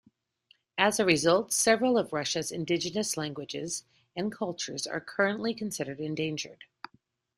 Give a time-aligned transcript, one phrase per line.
[0.79, 3.83] As a result, several of Russia's indigenous languages
[4.15, 6.63] and cultures are currently considered endangered.